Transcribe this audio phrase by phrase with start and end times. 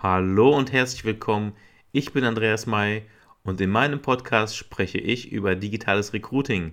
[0.00, 1.54] Hallo und herzlich willkommen.
[1.90, 3.02] Ich bin Andreas May
[3.42, 6.70] und in meinem Podcast spreche ich über digitales Recruiting.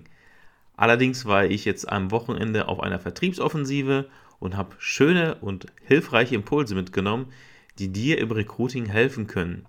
[0.76, 4.08] Allerdings war ich jetzt am Wochenende auf einer Vertriebsoffensive
[4.38, 7.32] und habe schöne und hilfreiche Impulse mitgenommen,
[7.80, 9.66] die dir im Recruiting helfen können.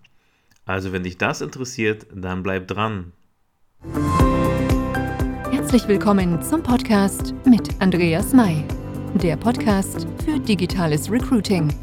[0.67, 3.11] Also wenn dich das interessiert, dann bleib dran.
[5.49, 8.63] Herzlich willkommen zum Podcast mit Andreas May,
[9.15, 11.73] der Podcast für digitales Recruiting.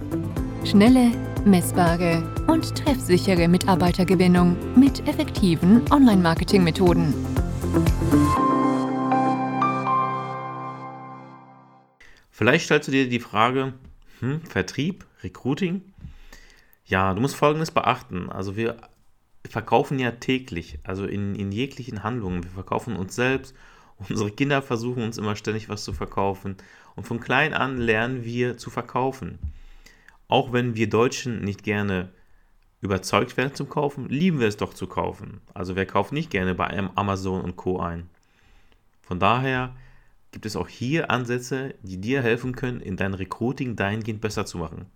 [0.65, 1.11] Schnelle,
[1.47, 7.15] messbare und treffsichere Mitarbeitergewinnung mit effektiven Online-Marketing-Methoden.
[12.31, 13.75] Vielleicht stellst du dir die Frage,
[14.21, 15.83] hm, Vertrieb, Recruiting?
[16.85, 18.31] Ja, du musst Folgendes beachten.
[18.31, 18.77] Also wir
[19.49, 22.43] verkaufen ja täglich, also in, in jeglichen Handlungen.
[22.43, 23.55] Wir verkaufen uns selbst,
[24.09, 26.57] unsere Kinder versuchen uns immer ständig was zu verkaufen.
[26.97, 29.39] Und von klein an lernen wir zu verkaufen.
[30.35, 32.11] Auch wenn wir Deutschen nicht gerne
[32.81, 35.41] überzeugt werden zum Kaufen, lieben wir es doch zu kaufen.
[35.55, 38.11] Also wer kauft nicht gerne bei Amazon und Co ein?
[39.01, 39.77] Von daher
[40.33, 44.59] gibt es auch hier Ansätze, die dir helfen können, in dein Recruiting dahingehend besser zu
[44.59, 44.87] machen.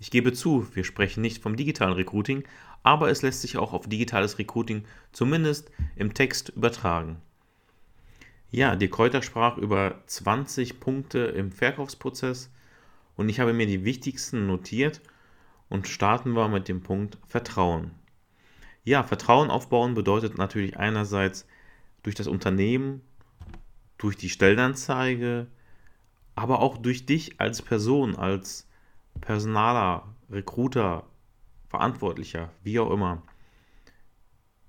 [0.00, 2.42] Ich gebe zu, wir sprechen nicht vom digitalen Recruiting,
[2.82, 7.18] aber es lässt sich auch auf digitales Recruiting zumindest im Text übertragen.
[8.50, 12.50] Ja, die Kräuter sprach über 20 Punkte im Verkaufsprozess
[13.16, 15.00] und ich habe mir die wichtigsten notiert
[15.68, 17.92] und starten wir mit dem Punkt Vertrauen.
[18.84, 21.46] Ja, Vertrauen aufbauen bedeutet natürlich einerseits
[22.02, 23.00] durch das Unternehmen,
[23.96, 25.46] durch die Stellenanzeige,
[26.34, 28.68] aber auch durch dich als Person, als
[29.20, 31.04] Personaler, Recruiter,
[31.68, 33.22] Verantwortlicher, wie auch immer.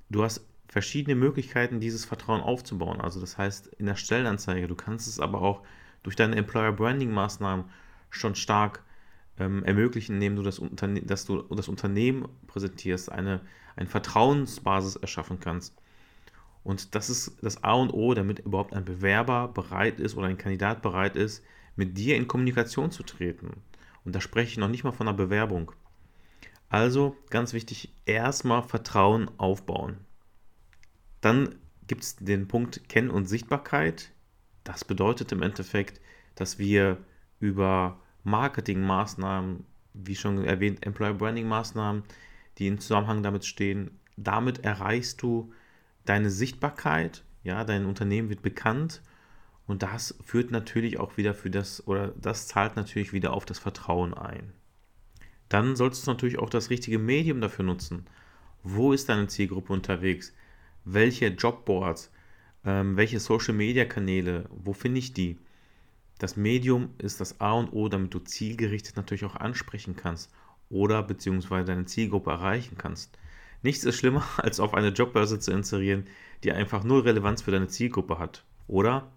[0.09, 3.02] Du hast verschiedene Möglichkeiten, dieses Vertrauen aufzubauen.
[3.02, 5.63] Also das heißt in der Stellenanzeige, du kannst es aber auch
[6.03, 7.66] durch deine Employer Branding Maßnahmen
[8.14, 8.83] schon stark
[9.39, 13.42] ähm, ermöglichen, indem du das, Unterne dass du das Unternehmen präsentierst, eine,
[13.75, 15.75] eine Vertrauensbasis erschaffen kannst.
[16.64, 20.38] Und das ist das A und O, damit überhaupt ein Bewerber bereit ist oder ein
[20.38, 21.44] Kandidat bereit ist,
[21.75, 23.62] mit dir in Kommunikation zu treten.
[24.06, 25.72] Und da spreche ich noch nicht mal von einer Bewerbung.
[26.69, 29.97] Also ganz wichtig, erstmal Vertrauen aufbauen.
[31.22, 31.56] Dann
[31.88, 34.12] gibt es den Punkt Kenn- und Sichtbarkeit.
[34.63, 36.00] Das bedeutet im Endeffekt,
[36.35, 36.97] dass wir
[37.40, 42.03] über Marketingmaßnahmen, wie schon erwähnt, Employer Branding Maßnahmen,
[42.57, 45.53] die im Zusammenhang damit stehen, damit erreichst du
[46.06, 49.01] deine Sichtbarkeit, ja, dein Unternehmen wird bekannt
[49.67, 53.59] und das führt natürlich auch wieder für das oder das zahlt natürlich wieder auf das
[53.59, 54.53] Vertrauen ein.
[55.50, 58.07] Dann solltest du natürlich auch das richtige Medium dafür nutzen.
[58.63, 60.34] Wo ist deine Zielgruppe unterwegs?
[60.85, 62.11] Welche Jobboards?
[62.66, 64.45] Ähm, welche Social Media Kanäle?
[64.50, 65.38] Wo finde ich die?
[66.19, 70.31] Das Medium ist das A und O, damit du zielgerichtet natürlich auch ansprechen kannst
[70.69, 73.18] oder beziehungsweise deine Zielgruppe erreichen kannst.
[73.62, 76.06] Nichts ist schlimmer, als auf eine Jobbörse zu inserieren,
[76.44, 79.12] die einfach null Relevanz für deine Zielgruppe hat, oder?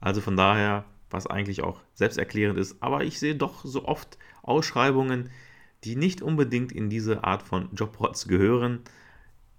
[0.00, 5.30] Also von daher, was eigentlich auch selbsterklärend ist, aber ich sehe doch so oft Ausschreibungen,
[5.84, 8.80] die nicht unbedingt in diese Art von Jobboards gehören,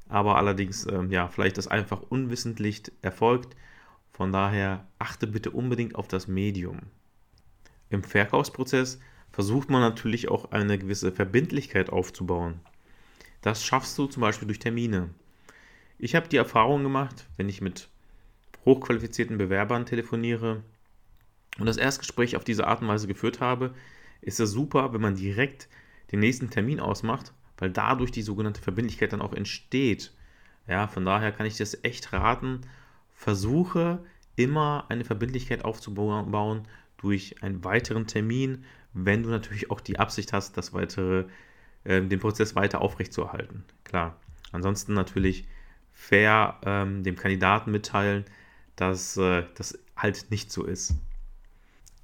[0.10, 3.56] aber allerdings, ähm, ja, vielleicht das einfach unwissentlich erfolgt.
[4.20, 6.82] Von daher achte bitte unbedingt auf das Medium.
[7.90, 9.00] Im Verkaufsprozess
[9.32, 12.60] versucht man natürlich auch eine gewisse Verbindlichkeit aufzubauen.
[13.42, 15.12] Das schaffst du zum Beispiel durch Termine.
[16.00, 17.88] Ich habe die Erfahrung gemacht, wenn ich mit
[18.66, 20.64] hochqualifizierten Bewerbern telefoniere
[21.58, 23.74] und das Erstgespräch auf diese Art und Weise geführt habe,
[24.20, 25.70] ist es super, wenn man direkt
[26.12, 30.12] den nächsten Termin ausmacht, weil dadurch die sogenannte Verbindlichkeit dann auch entsteht.
[30.68, 32.60] Ja, von daher kann ich das echt raten.
[33.20, 34.00] Versuche
[34.38, 36.66] immer eine Verbindlichkeit aufzubauen
[36.96, 38.64] durch einen weiteren Termin,
[38.94, 41.26] wenn du natürlich auch die Absicht hast, das weitere
[41.84, 43.66] ähm, den Prozess weiter aufrechtzuerhalten.
[43.84, 44.16] Klar.
[44.54, 45.46] Ansonsten natürlich
[45.92, 48.24] fair ähm, dem Kandidaten mitteilen,
[48.78, 50.94] dass äh, das halt nicht so ist.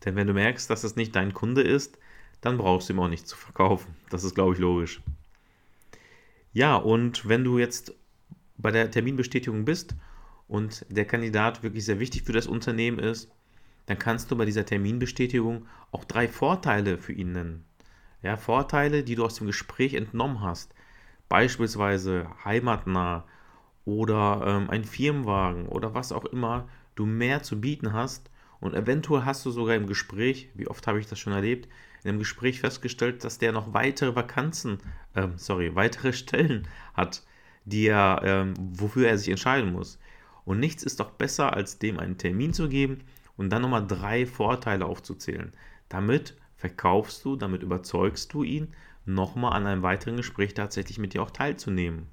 [0.03, 1.97] Denn wenn du merkst, dass es nicht dein Kunde ist,
[2.41, 3.95] dann brauchst du ihm auch nicht zu verkaufen.
[4.09, 5.01] Das ist, glaube ich, logisch.
[6.51, 7.93] Ja, und wenn du jetzt
[8.57, 9.95] bei der Terminbestätigung bist
[10.47, 13.31] und der Kandidat wirklich sehr wichtig für das Unternehmen ist,
[13.85, 17.65] dann kannst du bei dieser Terminbestätigung auch drei Vorteile für ihn nennen.
[18.21, 20.73] Ja, Vorteile, die du aus dem Gespräch entnommen hast.
[21.29, 23.25] Beispielsweise heimatnah
[23.85, 28.31] oder ähm, ein Firmenwagen oder was auch immer du mehr zu bieten hast.
[28.59, 31.67] Und eventuell hast du sogar im Gespräch, wie oft habe ich das schon erlebt,
[32.03, 34.79] in einem Gespräch festgestellt, dass der noch weitere Vakanzen,
[35.15, 37.23] ähm, sorry, weitere Stellen hat,
[37.65, 39.99] die er, ähm, wofür er sich entscheiden muss.
[40.45, 42.99] Und nichts ist doch besser, als dem einen Termin zu geben
[43.35, 45.51] und dann nochmal drei Vorteile aufzuzählen.
[45.89, 48.73] Damit verkaufst du, damit überzeugst du ihn,
[49.05, 52.07] nochmal an einem weiteren Gespräch tatsächlich mit dir auch teilzunehmen.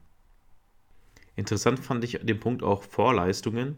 [1.36, 3.76] Interessant fand ich den Punkt auch Vorleistungen.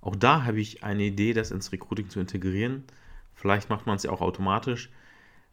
[0.00, 2.84] Auch da habe ich eine Idee, das ins Recruiting zu integrieren.
[3.34, 4.90] Vielleicht macht man es ja auch automatisch.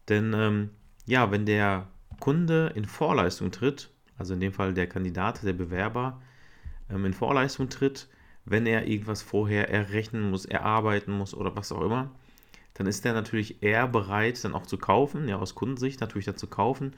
[0.10, 0.70] Denn ähm,
[1.06, 1.88] ja, wenn der
[2.20, 6.22] Kunde in Vorleistung tritt, also in dem Fall der Kandidat, der Bewerber,
[6.90, 8.08] ähm, in Vorleistung tritt,
[8.46, 12.12] wenn er irgendwas vorher errechnen muss, erarbeiten muss oder was auch immer,
[12.76, 16.38] dann ist er natürlich eher bereit, dann auch zu kaufen, ja, aus Kundensicht natürlich dann
[16.38, 16.94] zu kaufen.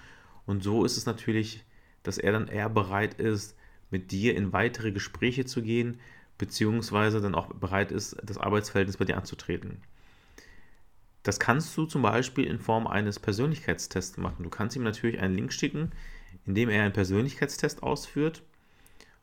[0.46, 1.64] Und so ist es natürlich,
[2.04, 3.56] dass er dann eher bereit ist,
[3.90, 6.00] mit dir in weitere Gespräche zu gehen,
[6.38, 9.82] beziehungsweise dann auch bereit ist, das Arbeitsverhältnis bei dir anzutreten.
[11.24, 14.44] Das kannst du zum Beispiel in Form eines Persönlichkeitstests machen.
[14.44, 15.92] Du kannst ihm natürlich einen Link schicken,
[16.46, 18.44] in dem er einen Persönlichkeitstest ausführt.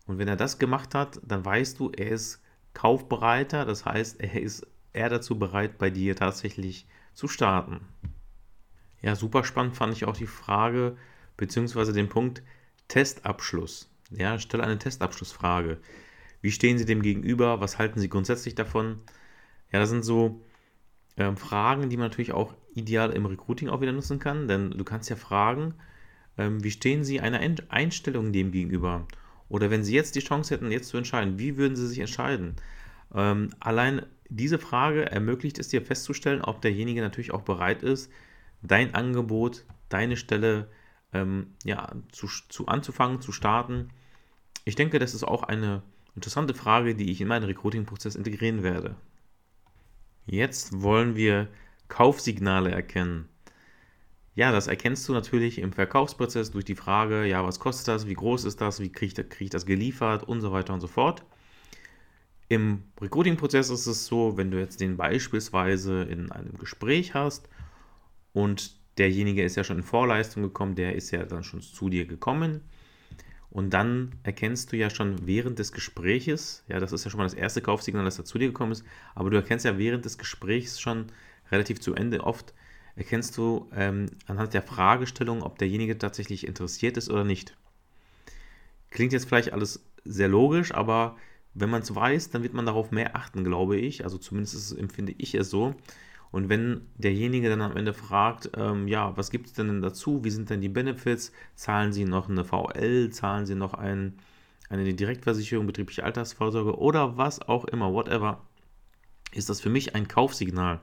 [0.06, 2.42] Und wenn er das gemacht hat, dann weißt du, er ist
[2.74, 7.80] kaufbereiter, das heißt, er ist eher dazu bereit, bei dir tatsächlich zu starten.
[9.00, 10.96] Ja, super spannend fand ich auch die Frage
[11.36, 11.92] bzw.
[11.92, 12.42] den Punkt
[12.88, 13.90] Testabschluss.
[14.10, 15.78] Ja, stelle eine Testabschlussfrage.
[16.40, 17.60] Wie stehen Sie dem gegenüber?
[17.60, 19.00] Was halten Sie grundsätzlich davon?
[19.72, 20.44] Ja, das sind so
[21.16, 24.84] ähm, Fragen, die man natürlich auch ideal im Recruiting auch wieder nutzen kann, denn du
[24.84, 25.74] kannst ja fragen,
[26.36, 29.06] ähm, wie stehen Sie einer Einstellung dem gegenüber?
[29.54, 32.56] Oder wenn Sie jetzt die Chance hätten, jetzt zu entscheiden, wie würden Sie sich entscheiden?
[33.14, 38.10] Ähm, allein diese Frage ermöglicht es dir festzustellen, ob derjenige natürlich auch bereit ist,
[38.62, 40.66] dein Angebot, deine Stelle
[41.12, 43.90] ähm, ja, zu, zu anzufangen, zu starten.
[44.64, 45.82] Ich denke, das ist auch eine
[46.16, 48.96] interessante Frage, die ich in meinen Recruiting-Prozess integrieren werde.
[50.26, 51.46] Jetzt wollen wir
[51.86, 53.28] Kaufsignale erkennen.
[54.36, 58.14] Ja, das erkennst du natürlich im Verkaufsprozess durch die Frage, ja, was kostet das, wie
[58.14, 60.24] groß ist das, wie kriege ich, krieg ich das geliefert?
[60.24, 61.24] Und so weiter und so fort.
[62.48, 67.48] Im Recruiting-Prozess ist es so, wenn du jetzt den beispielsweise in einem Gespräch hast
[68.32, 72.06] und derjenige ist ja schon in Vorleistung gekommen, der ist ja dann schon zu dir
[72.06, 72.60] gekommen.
[73.50, 77.24] Und dann erkennst du ja schon während des Gespräches, ja, das ist ja schon mal
[77.24, 78.84] das erste Kaufsignal, dass er zu dir gekommen ist,
[79.14, 81.06] aber du erkennst ja während des Gesprächs schon
[81.52, 82.52] relativ zu Ende oft,
[82.96, 87.56] erkennst du ähm, anhand der Fragestellung, ob derjenige tatsächlich interessiert ist oder nicht.
[88.90, 91.16] Klingt jetzt vielleicht alles sehr logisch, aber
[91.54, 94.04] wenn man es weiß, dann wird man darauf mehr achten, glaube ich.
[94.04, 95.74] Also zumindest empfinde ich es so.
[96.30, 100.24] Und wenn derjenige dann am Ende fragt, ähm, ja, was gibt es denn dazu?
[100.24, 101.30] Wie sind denn die Benefits?
[101.54, 103.10] Zahlen Sie noch eine VL?
[103.10, 104.14] Zahlen Sie noch ein,
[104.68, 108.42] eine Direktversicherung, betriebliche Altersvorsorge oder was auch immer, whatever,
[109.32, 110.80] ist das für mich ein Kaufsignal.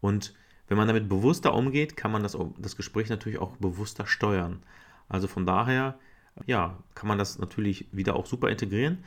[0.00, 0.34] Und
[0.70, 4.62] wenn man damit bewusster umgeht, kann man das, das Gespräch natürlich auch bewusster steuern.
[5.10, 5.98] Also von daher,
[6.46, 9.04] ja, kann man das natürlich wieder auch super integrieren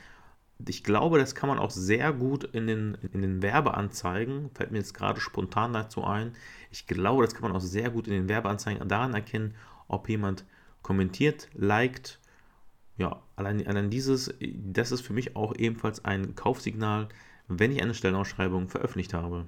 [0.69, 4.77] ich glaube, das kann man auch sehr gut in den, in den Werbeanzeigen, fällt mir
[4.77, 6.33] jetzt gerade spontan dazu ein,
[6.71, 9.56] ich glaube, das kann man auch sehr gut in den Werbeanzeigen daran erkennen,
[9.88, 10.45] ob jemand
[10.81, 12.19] kommentiert, liked.
[12.98, 17.09] Ja, allein, allein dieses, das ist für mich auch ebenfalls ein Kaufsignal,
[17.48, 19.48] wenn ich eine Stellenausschreibung veröffentlicht habe.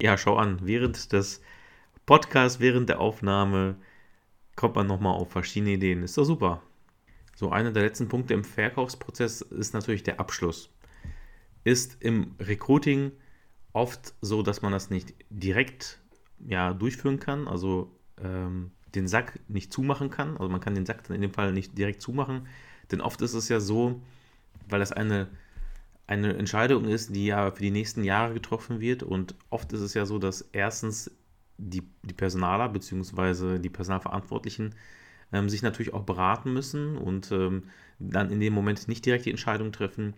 [0.00, 1.40] Ja, schau an, während des
[2.04, 3.76] Podcasts, während der Aufnahme
[4.54, 6.02] kommt man nochmal auf verschiedene Ideen.
[6.02, 6.62] Ist doch super.
[7.34, 10.70] So, einer der letzten Punkte im Verkaufsprozess ist natürlich der Abschluss.
[11.64, 13.12] Ist im Recruiting
[13.72, 16.00] oft so, dass man das nicht direkt
[16.46, 17.90] ja, durchführen kann, also
[18.22, 20.36] ähm, den Sack nicht zumachen kann.
[20.38, 22.46] Also man kann den Sack dann in dem Fall nicht direkt zumachen,
[22.90, 24.00] denn oft ist es ja so,
[24.68, 25.28] weil das eine,
[26.06, 29.94] eine Entscheidung ist, die ja für die nächsten Jahre getroffen wird und oft ist es
[29.94, 31.10] ja so, dass erstens
[31.58, 33.58] die, die Personaler bzw.
[33.58, 34.74] die Personalverantwortlichen
[35.32, 37.64] ähm, sich natürlich auch beraten müssen und ähm,
[37.98, 40.14] dann in dem Moment nicht direkt die Entscheidung treffen,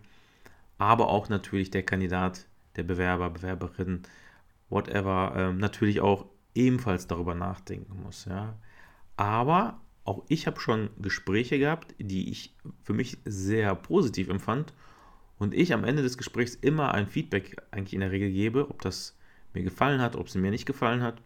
[0.77, 4.03] aber auch natürlich der Kandidat, der Bewerber, Bewerberin,
[4.69, 8.25] whatever, ähm, natürlich auch ebenfalls darüber nachdenken muss.
[8.25, 8.57] Ja.
[9.17, 14.73] Aber auch ich habe schon Gespräche gehabt, die ich für mich sehr positiv empfand
[15.39, 18.81] und ich am Ende des Gesprächs immer ein Feedback eigentlich in der Regel gebe, ob
[18.81, 19.17] das
[19.53, 21.21] mir gefallen hat, ob es mir nicht gefallen hat.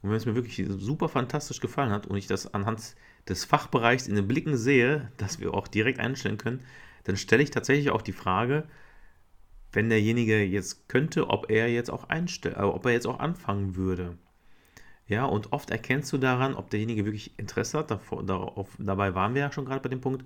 [0.00, 2.94] Und wenn es mir wirklich super fantastisch gefallen hat und ich das anhand
[3.28, 6.60] des Fachbereichs in den Blicken sehe, dass wir auch direkt einstellen können,
[7.04, 8.64] dann stelle ich tatsächlich auch die Frage,
[9.72, 13.76] wenn derjenige jetzt könnte, ob er jetzt auch einstell, äh, ob er jetzt auch anfangen
[13.76, 14.16] würde.
[15.06, 17.90] Ja, und oft erkennst du daran, ob derjenige wirklich Interesse hat.
[17.90, 20.24] Davor, darauf, dabei waren wir ja schon gerade bei dem Punkt.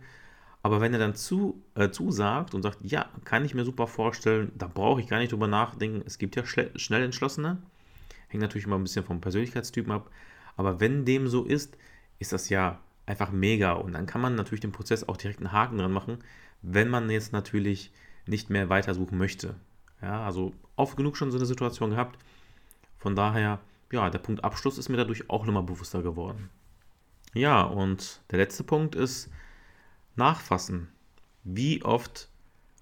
[0.62, 4.52] Aber wenn er dann zu, äh, zusagt und sagt, ja, kann ich mir super vorstellen,
[4.56, 6.02] da brauche ich gar nicht drüber nachdenken.
[6.06, 7.58] Es gibt ja schnell Entschlossene.
[8.28, 10.10] Hängt natürlich immer ein bisschen vom Persönlichkeitstypen ab.
[10.56, 11.76] Aber wenn dem so ist,
[12.20, 13.72] ist das ja einfach mega.
[13.72, 16.18] Und dann kann man natürlich den Prozess auch direkt einen Haken dran machen,
[16.62, 17.92] wenn man jetzt natürlich
[18.26, 19.56] nicht mehr weitersuchen möchte.
[20.00, 22.18] Ja, also oft genug schon so eine Situation gehabt.
[22.98, 23.58] Von daher,
[23.90, 26.50] ja, der Punkt Abschluss ist mir dadurch auch nochmal bewusster geworden.
[27.34, 29.28] Ja, und der letzte Punkt ist
[30.16, 30.88] Nachfassen.
[31.44, 32.28] Wie oft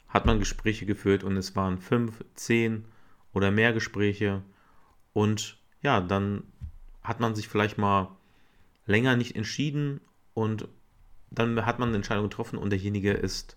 [0.09, 2.85] hat man Gespräche geführt und es waren fünf, zehn
[3.33, 4.43] oder mehr Gespräche
[5.13, 6.45] und ja, dann
[7.03, 8.09] hat man sich vielleicht mal
[8.87, 10.01] länger nicht entschieden
[10.35, 10.69] und
[11.31, 13.57] dann hat man eine Entscheidung getroffen und derjenige ist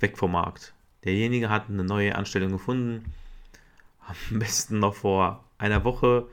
[0.00, 0.74] weg vom Markt.
[1.04, 3.12] Derjenige hat eine neue Anstellung gefunden,
[4.00, 6.28] am besten noch vor einer Woche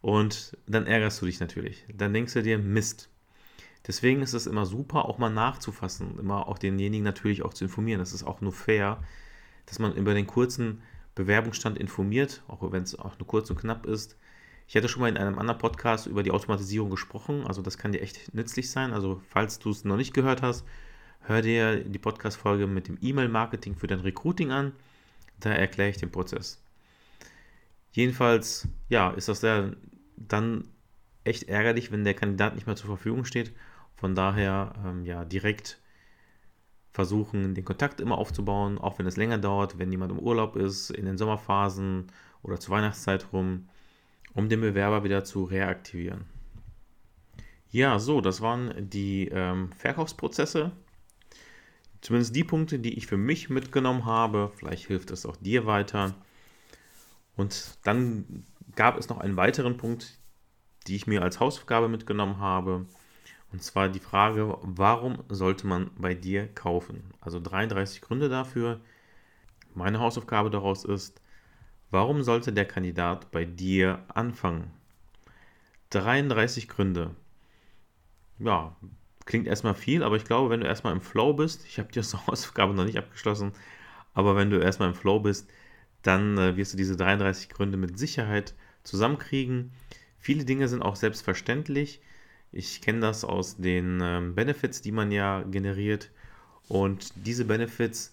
[0.00, 1.84] und dann ärgerst du dich natürlich.
[1.92, 3.08] Dann denkst du dir, Mist.
[3.86, 8.00] Deswegen ist es immer super, auch mal nachzufassen, immer auch denjenigen natürlich auch zu informieren.
[8.00, 9.02] Das ist auch nur fair,
[9.66, 10.82] dass man über den kurzen
[11.14, 14.16] Bewerbungsstand informiert, auch wenn es auch nur kurz und knapp ist.
[14.66, 17.92] Ich hatte schon mal in einem anderen Podcast über die Automatisierung gesprochen, also das kann
[17.92, 18.92] dir echt nützlich sein.
[18.92, 20.64] Also falls du es noch nicht gehört hast,
[21.20, 24.72] hör dir die Podcast-Folge mit dem E-Mail-Marketing für dein Recruiting an.
[25.40, 26.62] Da erkläre ich den Prozess.
[27.92, 29.40] Jedenfalls, ja, ist das
[30.16, 30.68] dann
[31.24, 33.52] echt ärgerlich, wenn der Kandidat nicht mehr zur Verfügung steht.
[33.96, 35.80] Von daher, ähm, ja, direkt
[36.92, 40.90] versuchen, den Kontakt immer aufzubauen, auch wenn es länger dauert, wenn jemand im Urlaub ist,
[40.90, 42.06] in den Sommerphasen
[42.42, 43.68] oder zur Weihnachtszeit rum
[44.34, 46.24] um den Bewerber wieder zu reaktivieren.
[47.70, 50.72] Ja, so, das waren die ähm, Verkaufsprozesse.
[52.00, 54.52] Zumindest die Punkte, die ich für mich mitgenommen habe.
[54.56, 56.14] Vielleicht hilft es auch dir weiter.
[57.36, 58.44] Und dann
[58.76, 60.18] gab es noch einen weiteren Punkt,
[60.86, 62.86] die ich mir als Hausaufgabe mitgenommen habe.
[63.54, 67.04] Und zwar die Frage, warum sollte man bei dir kaufen?
[67.20, 68.80] Also 33 Gründe dafür.
[69.74, 71.22] Meine Hausaufgabe daraus ist,
[71.94, 74.72] Warum sollte der Kandidat bei dir anfangen?
[75.90, 77.14] 33 Gründe.
[78.40, 78.74] Ja,
[79.26, 82.00] klingt erstmal viel, aber ich glaube, wenn du erstmal im Flow bist, ich habe die
[82.26, 83.52] Hausaufgabe noch nicht abgeschlossen,
[84.12, 85.48] aber wenn du erstmal im Flow bist,
[86.02, 89.70] dann äh, wirst du diese 33 Gründe mit Sicherheit zusammenkriegen.
[90.18, 92.00] Viele Dinge sind auch selbstverständlich.
[92.54, 96.10] Ich kenne das aus den ähm, Benefits, die man ja generiert.
[96.68, 98.12] Und diese Benefits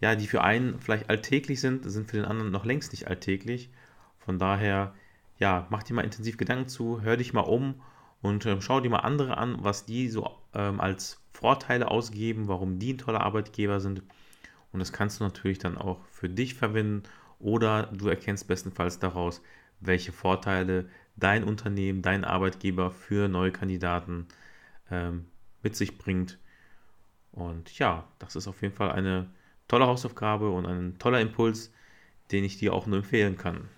[0.00, 3.70] ja, die für einen vielleicht alltäglich sind, sind für den anderen noch längst nicht alltäglich.
[4.18, 4.94] Von daher,
[5.38, 7.80] ja, mach dir mal intensiv Gedanken zu, hör dich mal um
[8.22, 12.78] und ähm, schau dir mal andere an, was die so ähm, als Vorteile ausgeben, warum
[12.78, 14.02] die ein toller Arbeitgeber sind.
[14.72, 17.04] Und das kannst du natürlich dann auch für dich verwenden
[17.38, 19.42] oder du erkennst bestenfalls daraus,
[19.80, 24.26] welche Vorteile dein Unternehmen, dein Arbeitgeber für neue Kandidaten
[24.90, 25.26] ähm,
[25.62, 26.38] mit sich bringt.
[27.32, 29.28] Und ja, das ist auf jeden Fall eine
[29.68, 31.72] tolle Hausaufgabe und ein toller Impuls,
[32.30, 33.68] den ich dir auch nur empfehlen kann.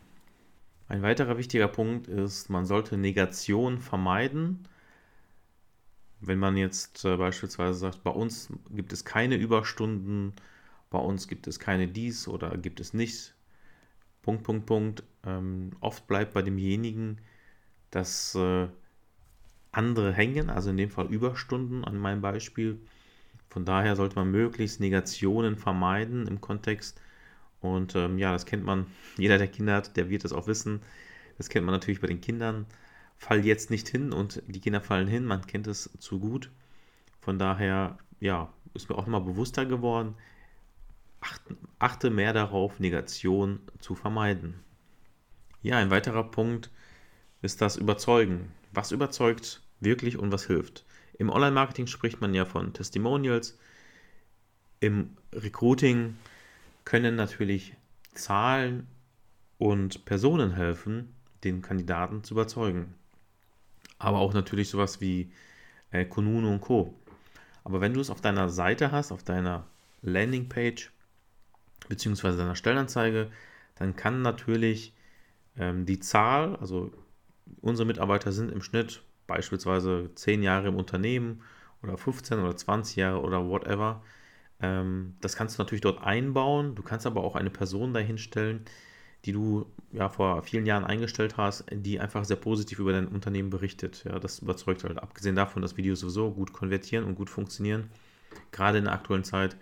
[0.88, 4.66] Ein weiterer wichtiger Punkt ist, man sollte Negation vermeiden.
[6.20, 10.32] Wenn man jetzt äh, beispielsweise sagt, bei uns gibt es keine Überstunden,
[10.90, 13.34] bei uns gibt es keine dies oder gibt es nichts,
[14.28, 15.04] Punkt, Punkt, Punkt.
[15.24, 17.18] Ähm, oft bleibt bei demjenigen,
[17.90, 18.68] dass äh,
[19.72, 22.78] andere hängen, also in dem Fall Überstunden an meinem Beispiel.
[23.48, 27.00] Von daher sollte man möglichst Negationen vermeiden im Kontext.
[27.62, 28.84] Und ähm, ja, das kennt man,
[29.16, 30.82] jeder, der Kinder hat, der wird das auch wissen.
[31.38, 32.66] Das kennt man natürlich bei den Kindern.
[33.16, 36.50] Fall jetzt nicht hin und die Kinder fallen hin, man kennt es zu gut.
[37.22, 40.16] Von daher, ja, ist mir auch nochmal bewusster geworden,
[41.78, 44.54] achte, mehr darauf, Negation zu vermeiden.
[45.62, 46.70] Ja, ein weiterer Punkt
[47.42, 48.52] ist das Überzeugen.
[48.72, 50.84] Was überzeugt wirklich und was hilft?
[51.18, 53.58] Im Online-Marketing spricht man ja von Testimonials.
[54.80, 56.16] Im Recruiting
[56.84, 57.74] können natürlich
[58.14, 58.86] Zahlen
[59.58, 62.94] und Personen helfen, den Kandidaten zu überzeugen.
[63.98, 65.32] Aber auch natürlich sowas wie
[65.90, 66.94] äh, Kununu und Co.
[67.64, 69.66] Aber wenn du es auf deiner Seite hast, auf deiner
[70.02, 70.92] Landingpage
[71.88, 73.30] beziehungsweise deiner Stellenanzeige,
[73.76, 74.94] dann kann natürlich
[75.56, 76.90] ähm, die Zahl, also
[77.60, 81.42] unsere Mitarbeiter sind im Schnitt beispielsweise 10 Jahre im Unternehmen
[81.82, 84.02] oder 15 oder 20 Jahre oder whatever.
[84.60, 86.74] Ähm, das kannst du natürlich dort einbauen.
[86.74, 88.64] Du kannst aber auch eine Person dahinstellen,
[89.24, 93.50] die du ja vor vielen Jahren eingestellt hast, die einfach sehr positiv über dein Unternehmen
[93.50, 94.04] berichtet.
[94.04, 94.98] Ja, das überzeugt halt.
[95.02, 97.90] Abgesehen davon, dass Videos sowieso gut konvertieren und gut funktionieren,
[98.52, 99.56] gerade in der aktuellen Zeit,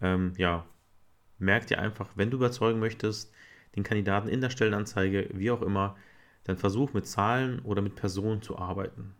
[0.00, 0.64] ähm, ja,
[1.38, 3.32] merk dir einfach, wenn du überzeugen möchtest,
[3.76, 5.96] den Kandidaten in der Stellenanzeige, wie auch immer,
[6.44, 9.14] dann versuch mit Zahlen oder mit Personen zu arbeiten.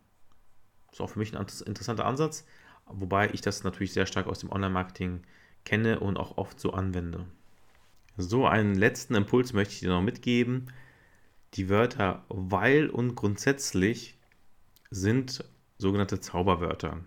[0.87, 2.45] Das ist auch für mich ein interessanter Ansatz,
[2.85, 5.23] wobei ich das natürlich sehr stark aus dem Online-Marketing
[5.65, 7.25] kenne und auch oft so anwende.
[8.17, 10.67] So, einen letzten Impuls möchte ich dir noch mitgeben.
[11.55, 14.17] Die Wörter weil und grundsätzlich
[14.91, 15.43] sind
[15.77, 16.99] sogenannte Zauberwörter.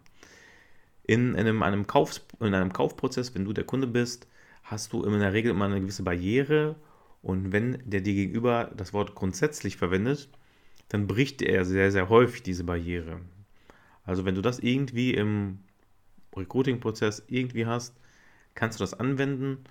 [1.04, 4.26] In einem, einem, Kauf, in einem Kaufprozess, wenn du der Kunde bist,
[4.66, 6.76] hast du in der Regel immer eine gewisse Barriere
[7.22, 10.28] und wenn der dir gegenüber das Wort grundsätzlich verwendet,
[10.88, 13.20] dann bricht er sehr, sehr häufig diese Barriere.
[14.04, 15.58] Also wenn du das irgendwie im
[16.36, 17.96] Recruiting-Prozess irgendwie hast,
[18.54, 19.64] kannst du das anwenden.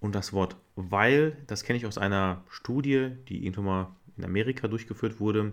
[0.00, 4.66] Und das Wort weil, das kenne ich aus einer Studie, die irgendwann mal in Amerika
[4.66, 5.52] durchgeführt wurde.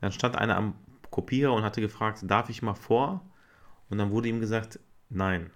[0.00, 0.74] Dann stand einer am
[1.10, 3.24] Kopierer und hatte gefragt, darf ich mal vor?
[3.88, 5.50] Und dann wurde ihm gesagt, nein.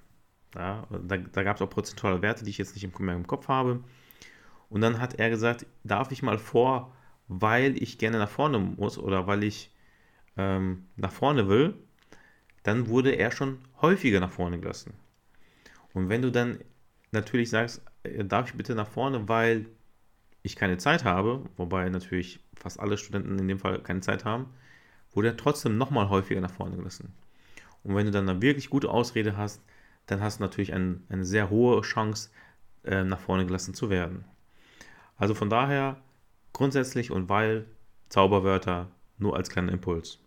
[0.54, 3.48] Ja, da, da gab es auch prozentuale Werte, die ich jetzt nicht mehr im Kopf
[3.48, 3.80] habe.
[4.70, 6.94] Und dann hat er gesagt, darf ich mal vor,
[7.28, 9.70] weil ich gerne nach vorne muss oder weil ich
[10.36, 11.74] ähm, nach vorne will,
[12.62, 14.94] dann wurde er schon häufiger nach vorne gelassen.
[15.94, 16.58] Und wenn du dann
[17.12, 19.66] natürlich sagst, äh, darf ich bitte nach vorne, weil
[20.42, 24.46] ich keine Zeit habe, wobei natürlich fast alle Studenten in dem Fall keine Zeit haben,
[25.12, 27.12] wurde er trotzdem nochmal häufiger nach vorne gelassen.
[27.82, 29.62] Und wenn du dann eine wirklich gute Ausrede hast,
[30.08, 32.30] dann hast du natürlich ein, eine sehr hohe Chance,
[32.84, 34.24] äh, nach vorne gelassen zu werden.
[35.16, 36.00] Also von daher
[36.52, 37.66] grundsätzlich und weil
[38.08, 40.18] Zauberwörter nur als kleiner Impuls.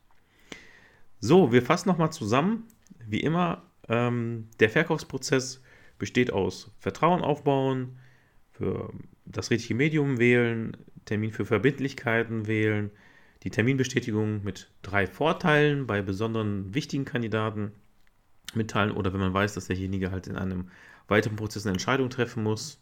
[1.20, 2.68] So, wir fassen nochmal zusammen.
[3.06, 5.62] Wie immer, ähm, der Verkaufsprozess
[5.98, 7.98] besteht aus Vertrauen aufbauen,
[8.52, 8.94] für
[9.26, 12.92] das richtige Medium wählen, Termin für Verbindlichkeiten wählen,
[13.44, 17.72] die Terminbestätigung mit drei Vorteilen bei besonderen wichtigen Kandidaten
[18.56, 20.70] mitteilen oder wenn man weiß, dass derjenige halt in einem
[21.08, 22.80] weiteren Prozess eine Entscheidung treffen muss.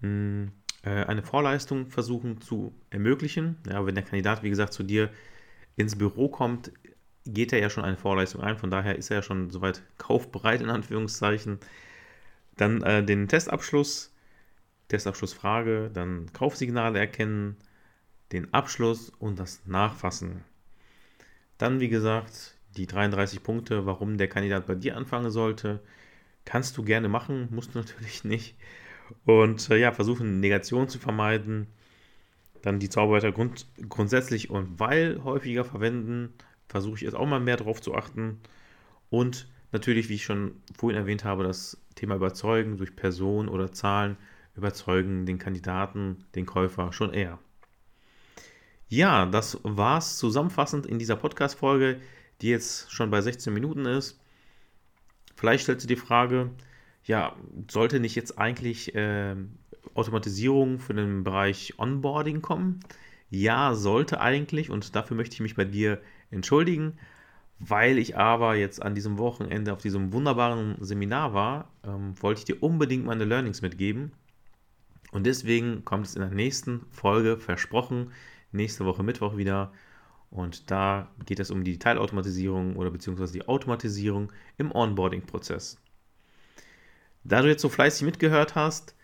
[0.00, 3.56] Hm, äh, eine Vorleistung versuchen zu ermöglichen.
[3.68, 5.10] Ja, wenn der Kandidat, wie gesagt, zu dir
[5.76, 6.72] ins Büro kommt,
[7.24, 10.60] geht er ja schon eine Vorleistung ein, von daher ist er ja schon soweit kaufbereit
[10.60, 11.58] in Anführungszeichen.
[12.56, 14.12] Dann äh, den Testabschluss,
[14.88, 17.56] Testabschlussfrage, dann Kaufsignale erkennen,
[18.32, 20.42] den Abschluss und das Nachfassen.
[21.58, 25.80] Dann, wie gesagt, die 33 Punkte, warum der Kandidat bei dir anfangen sollte.
[26.44, 28.56] Kannst du gerne machen, musst du natürlich nicht.
[29.24, 31.66] Und äh, ja, versuchen, Negation zu vermeiden.
[32.62, 36.32] Dann die Zauberwörter grund grundsätzlich und weil häufiger verwenden
[36.68, 38.40] versuche ich jetzt auch mal mehr darauf zu achten.
[39.10, 44.16] Und natürlich, wie ich schon vorhin erwähnt habe, das Thema Überzeugen durch Person oder Zahlen
[44.54, 47.38] überzeugen den Kandidaten, den Käufer schon eher.
[48.88, 52.00] Ja, das war's zusammenfassend in dieser Podcast-Folge,
[52.42, 54.20] die jetzt schon bei 16 Minuten ist.
[55.36, 56.50] Vielleicht stellst du die Frage,
[57.04, 57.34] ja,
[57.70, 59.34] sollte nicht jetzt eigentlich äh,
[59.94, 62.80] Automatisierung für den Bereich Onboarding kommen?
[63.30, 66.00] Ja, sollte eigentlich und dafür möchte ich mich bei dir
[66.30, 66.98] entschuldigen.
[67.58, 72.44] Weil ich aber jetzt an diesem Wochenende auf diesem wunderbaren Seminar war, ähm, wollte ich
[72.44, 74.12] dir unbedingt meine Learnings mitgeben.
[75.12, 78.10] Und deswegen kommt es in der nächsten Folge versprochen,
[78.50, 79.72] nächste Woche Mittwoch wieder.
[80.32, 85.78] Und da geht es um die Teilautomatisierung oder beziehungsweise die Automatisierung im Onboarding-Prozess.
[87.22, 88.96] Da du jetzt so fleißig mitgehört hast,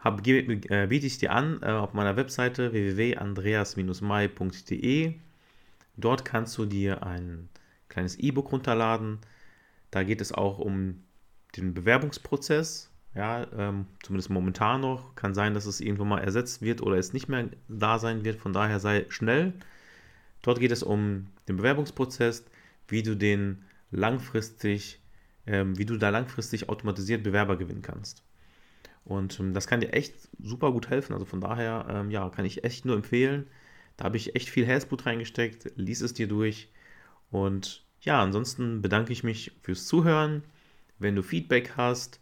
[0.00, 5.14] hab, äh, biete ich dir an äh, auf meiner Webseite www.andreas-mai.de
[5.96, 7.48] Dort kannst du dir ein
[7.88, 9.18] kleines E-Book runterladen.
[9.90, 11.04] Da geht es auch um
[11.56, 12.90] den Bewerbungsprozess.
[13.14, 15.14] Ja, ähm, zumindest momentan noch.
[15.14, 18.40] Kann sein, dass es irgendwann mal ersetzt wird oder es nicht mehr da sein wird.
[18.40, 19.52] Von daher sei schnell.
[20.44, 22.44] Dort geht es um den Bewerbungsprozess,
[22.86, 25.00] wie du den langfristig,
[25.46, 28.22] ähm, wie du da langfristig automatisiert Bewerber gewinnen kannst.
[29.06, 31.14] Und ähm, das kann dir echt super gut helfen.
[31.14, 33.46] Also von daher, ähm, ja, kann ich echt nur empfehlen.
[33.96, 35.72] Da habe ich echt viel Herzblut reingesteckt.
[35.76, 36.68] Lies es dir durch.
[37.30, 40.42] Und ja, ansonsten bedanke ich mich fürs Zuhören.
[40.98, 42.20] Wenn du Feedback hast,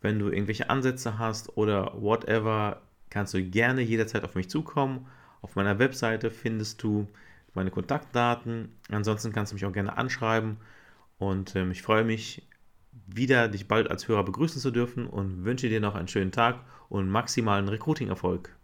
[0.00, 5.08] wenn du irgendwelche Ansätze hast oder whatever, kannst du gerne jederzeit auf mich zukommen.
[5.42, 7.08] Auf meiner Webseite findest du
[7.54, 8.76] meine Kontaktdaten.
[8.90, 10.58] Ansonsten kannst du mich auch gerne anschreiben.
[11.18, 12.46] Und ähm, ich freue mich,
[13.06, 16.60] wieder dich bald als Hörer begrüßen zu dürfen und wünsche dir noch einen schönen Tag
[16.88, 18.57] und maximalen Recruiting-Erfolg.